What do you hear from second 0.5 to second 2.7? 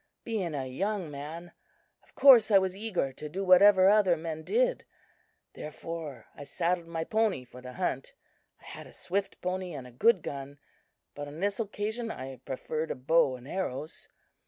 a young man, of course I